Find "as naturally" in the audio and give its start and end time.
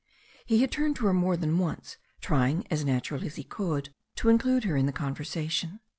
2.71-3.27